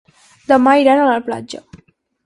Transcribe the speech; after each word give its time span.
Demà 0.51 0.73
iran 0.85 1.03
a 1.03 1.07
la 1.11 1.21
platja. 1.31 1.65